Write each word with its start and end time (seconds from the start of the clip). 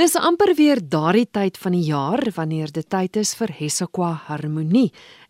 Dis 0.00 0.14
amper 0.16 0.54
weer 0.56 0.78
daardie 0.80 1.26
tyd 1.28 1.58
van 1.60 1.74
die 1.76 1.84
jaar 1.84 2.22
wanneer 2.32 2.70
dit 2.72 2.86
tyd 2.88 3.16
is 3.20 3.34
vir 3.36 3.50
Hesakwa 3.58 4.14
Harmonie 4.24 4.86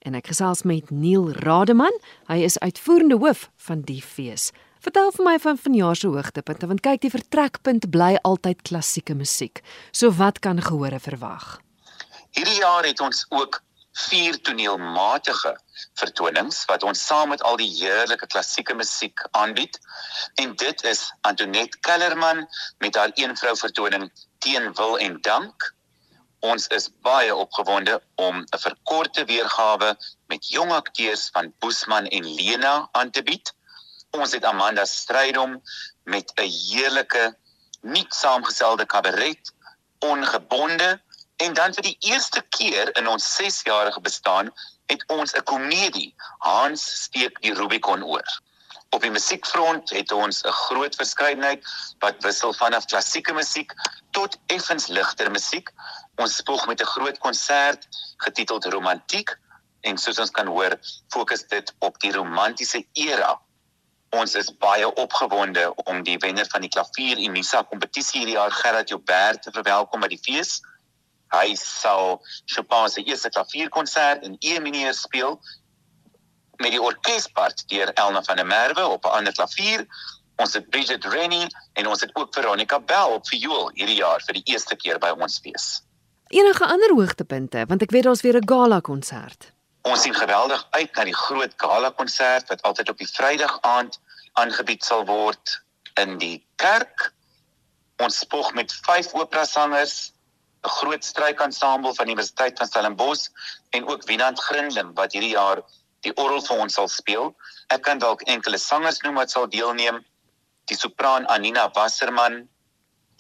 en 0.07 0.15
ek 0.15 0.31
gesels 0.31 0.63
met 0.63 0.93
Neil 0.95 1.33
Rademan. 1.43 1.99
Hy 2.31 2.37
is 2.47 2.61
uitvoerende 2.63 3.19
hoof 3.19 3.49
van 3.67 3.83
die 3.91 3.99
fees. 3.99 4.53
Vertel 4.87 5.11
vir 5.19 5.27
my 5.27 5.35
van 5.43 5.59
vanjaar 5.65 5.99
se 5.99 6.13
hoogtepunte 6.15 6.71
want 6.71 6.85
kyk 6.87 7.03
die 7.03 7.11
vertrekpunt 7.11 7.91
bly 7.91 8.13
altyd 8.23 8.63
klassieke 8.63 9.19
musiek. 9.19 9.65
So 9.91 10.15
wat 10.23 10.39
kan 10.47 10.63
gehore 10.63 11.03
verwag? 11.03 11.59
Hierdie 12.31 12.63
jaar 12.63 12.87
het 12.87 13.03
ons 13.03 13.27
ook 13.35 13.65
vier 14.07 14.39
toneelmatige 14.47 15.57
vertonings 15.99 16.63
wat 16.71 16.87
ons 16.87 17.03
saam 17.03 17.35
met 17.35 17.43
al 17.43 17.59
die 17.59 17.73
heerlike 17.83 18.31
klassieke 18.31 18.79
musiek 18.79 19.27
aanbied. 19.35 19.75
En 20.39 20.55
dit 20.55 20.87
is 20.87 21.09
Antoinette 21.27 21.83
Kellerman 21.83 22.47
met 22.79 22.95
haar 22.95 23.11
een 23.19 23.35
vrou 23.35 23.59
vertoning 23.59 24.07
teen 24.43 24.73
wil 24.79 24.99
en 24.99 25.21
dank. 25.23 25.69
Ons 26.43 26.67
is 26.75 26.89
baie 27.07 27.35
opgewonde 27.35 28.01
om 28.15 28.43
'n 28.43 28.59
verkorte 28.59 29.25
weergawe 29.25 29.95
met 30.27 30.49
jong 30.49 30.73
akteurs 30.73 31.29
van 31.33 31.53
Boesman 31.59 32.07
en 32.07 32.35
Lena 32.35 32.89
aan 32.93 33.11
te 33.11 33.23
bied. 33.23 33.55
Ons 34.11 34.33
het 34.33 34.45
Amanda 34.45 34.85
Strydom 34.85 35.63
met 36.05 36.33
'n 36.35 36.51
heerlike 36.51 37.37
nuut 37.81 38.15
saamgestelde 38.15 38.87
kabaret 38.87 39.53
ongebonde 39.99 41.01
en 41.37 41.55
dan 41.55 41.75
vir 41.75 41.83
die 41.83 41.97
eerste 42.01 42.43
keer 42.49 42.97
in 42.99 43.09
ons 43.09 43.35
6-jarige 43.39 44.01
bestaan 44.01 44.51
het 44.87 45.05
ons 45.07 45.35
'n 45.35 45.43
komedie 45.43 46.15
Hans 46.39 47.03
steek 47.03 47.41
die 47.41 47.55
Rubicon 47.55 48.03
oor. 48.03 48.29
Op 48.93 49.01
die 49.01 49.11
musiekfront 49.11 49.91
het 49.97 50.13
ons 50.13 50.43
'n 50.45 50.57
groot 50.67 50.95
verskeidenheid 50.95 51.65
wat 51.99 52.23
wissel 52.25 52.53
vanaf 52.53 52.85
klassieke 52.85 53.33
musiek 53.33 53.73
tot 54.11 54.37
effens 54.47 54.87
ligter 54.87 55.31
musiek. 55.31 55.73
Ons 56.17 56.37
spoeg 56.37 56.67
met 56.67 56.81
'n 56.81 56.93
groot 56.95 57.19
konsert 57.19 57.89
getiteld 58.17 58.65
Romantiek 58.65 59.39
en 59.81 59.99
soos 59.99 60.19
ons 60.19 60.31
kan 60.31 60.47
hoor, 60.47 60.77
fokus 61.09 61.47
dit 61.49 61.75
op 61.79 61.99
die 62.01 62.13
romantiese 62.13 62.85
era. 62.93 63.41
Ons 64.11 64.35
is 64.35 64.51
baie 64.61 64.95
opgewonde 64.95 65.75
om 65.75 66.03
die 66.03 66.19
wenner 66.19 66.47
van 66.53 66.61
die 66.61 66.71
klavier 66.71 67.19
Unisa 67.19 67.63
kompetisie 67.63 68.21
hierdie 68.21 68.37
jaar 68.37 68.53
Gerard 68.53 68.89
Joubert 68.89 69.43
te 69.43 69.51
verwelkom 69.51 70.05
by 70.05 70.11
die 70.13 70.21
fees. 70.23 70.61
Hy 71.33 71.55
sal 71.57 72.21
Chopin 72.45 72.91
se 72.93 73.03
eerste 73.09 73.31
klavierkonsert 73.33 74.23
in 74.29 74.37
E 74.41 74.59
mineur 74.61 74.95
speel 74.95 75.41
met 76.63 76.75
die 76.75 76.83
orkespart 76.83 77.65
deur 77.69 77.93
Elna 77.99 78.23
van 78.23 78.39
der 78.39 78.47
Merwe 78.47 78.87
op 78.87 79.05
'n 79.05 79.15
ander 79.19 79.33
klavier. 79.33 79.87
Ons 80.37 80.55
het 80.55 80.71
Bridget 80.71 81.05
Rennie 81.05 81.47
en 81.73 81.87
ons 81.87 82.01
het 82.01 82.11
ook 82.15 82.35
Veronica 82.35 82.81
Bell 82.81 83.15
op 83.19 83.27
viool 83.27 83.71
hierdie 83.75 84.01
jaar 84.01 84.23
vir 84.27 84.35
die 84.35 84.47
eerste 84.53 84.77
keer 84.77 84.99
by 84.99 85.11
ons 85.19 85.39
fees. 85.43 85.83
Enige 86.29 86.65
ander 86.65 86.95
hoogtepunte 86.95 87.65
want 87.67 87.83
ek 87.83 87.91
weet 87.91 88.03
daar's 88.03 88.23
weer 88.23 88.39
'n 88.39 88.49
gala 88.49 88.81
konsert. 88.81 89.53
Ons 89.83 90.03
sien 90.03 90.15
geweldig 90.15 90.67
uit 90.71 90.95
na 90.95 91.05
die 91.05 91.17
groot 91.17 91.53
gala 91.57 91.91
konsert 91.91 92.49
wat 92.49 92.63
altyd 92.63 92.89
op 92.89 92.99
die 92.99 93.11
Vrydag 93.11 93.59
aand 93.61 93.99
aangebied 94.33 94.85
sal 94.85 95.05
word 95.05 95.63
in 95.95 96.19
die 96.19 96.47
kerk. 96.57 97.13
Ons 97.97 98.19
spog 98.19 98.55
met 98.55 98.73
vyf 98.73 99.15
opera 99.15 99.45
sangers, 99.45 100.13
'n 100.65 100.69
groot 100.69 101.05
strykansambel 101.05 101.95
van 101.95 102.07
die 102.07 102.15
Universiteit 102.15 102.59
van 102.59 102.67
Stellenbosch 102.67 103.29
en 103.71 103.87
ook 103.87 104.05
Winand 104.05 104.39
Grinling 104.41 104.95
wat 104.95 105.13
hierdie 105.13 105.35
jaar 105.35 105.63
die 106.03 106.15
orgel 106.17 106.43
vir 106.47 106.63
ons 106.65 106.75
sal 106.79 106.89
speel. 106.89 107.31
Ek 107.75 107.85
kan 107.87 108.01
dalk 108.03 108.25
enkele 108.31 108.59
sangers 108.59 109.01
noem 109.05 109.21
wat 109.21 109.31
sal 109.31 109.49
deelneem. 109.51 110.03
Die 110.71 110.79
sopran 110.79 111.27
Anina 111.27 111.69
Wasserman, 111.75 112.49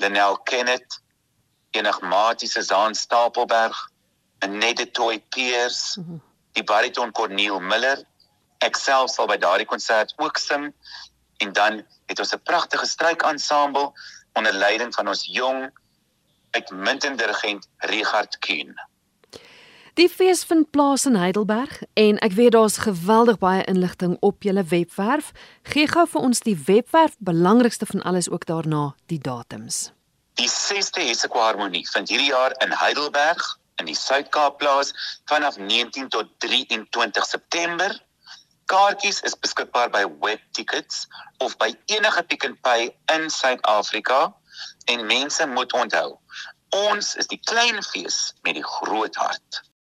Lenel 0.03 0.39
Kenneth, 0.49 1.01
enigmatiese 1.73 2.63
Zaan 2.63 2.95
Stapelberg, 2.95 3.77
Annette 4.43 4.91
Toy 4.91 5.21
Pierce, 5.31 6.01
mhm. 6.01 6.21
die 6.53 6.65
bariton 6.65 7.13
Corneel 7.13 7.61
Miller. 7.61 8.03
Ek 8.63 8.77
self 8.79 9.11
sal 9.11 9.27
by 9.31 9.39
daardie 9.43 9.67
konsert 9.67 10.15
ook 10.23 10.39
sing 10.39 10.71
en 11.43 11.53
dan 11.53 11.83
het 12.07 12.19
ons 12.23 12.35
'n 12.35 12.43
pragtige 12.47 12.87
strykansambel 12.87 13.93
onder 14.39 14.53
leiding 14.53 14.95
van 14.95 15.09
ons 15.09 15.27
jong 15.27 15.71
uitmuntende 16.51 17.25
dirigent 17.25 17.69
Richard 17.79 18.39
Kuhn. 18.39 18.75
Die 20.01 20.09
fees 20.09 20.45
vind 20.45 20.71
plaas 20.71 21.05
in 21.05 21.19
Heidelberg 21.21 21.83
en 22.01 22.17
ek 22.25 22.33
weet 22.33 22.55
daar's 22.55 22.79
geweldig 22.81 23.37
baie 23.39 23.65
inligting 23.69 24.15
op 24.25 24.43
julle 24.43 24.63
webwerf. 24.65 25.33
Gee 25.69 25.85
gou 25.87 26.07
vir 26.09 26.21
ons 26.29 26.39
die 26.47 26.55
webwerf, 26.65 27.19
belangrikste 27.19 27.85
van 27.91 28.01
alles 28.09 28.31
ook 28.33 28.47
daarna, 28.49 28.95
die 29.13 29.19
datums. 29.21 29.91
Die 30.41 30.49
6de 30.49 31.05
Hessequa 31.05 31.43
Harmonie 31.51 31.85
vind 31.91 32.09
hierdie 32.09 32.31
jaar 32.31 32.55
in 32.65 32.73
Heidelberg 32.73 33.45
in 33.77 33.91
die 33.91 33.97
Suid-Kaap 33.99 34.57
plaas 34.63 34.95
vanaf 35.29 35.59
19 35.61 36.09
tot 36.09 36.31
23 36.41 37.27
September. 37.29 37.93
Kaartjies 38.73 39.21
is 39.29 39.37
beskikbaar 39.45 39.93
by 39.93 40.07
Webtickets 40.25 41.05
of 41.45 41.59
by 41.61 41.69
enige 41.93 42.23
Pick 42.23 42.47
n 42.49 42.57
Pay 42.65 42.89
in 43.13 43.29
Suid-Afrika 43.29 44.23
en 44.89 45.05
mense 45.07 45.47
moet 45.53 45.77
onthou, 45.77 46.17
ons 46.89 47.13
is 47.21 47.29
die 47.29 47.41
klein 47.45 47.85
fees 47.85 48.33
met 48.41 48.57
die 48.57 48.65
groot 48.65 49.21
hart. 49.21 49.61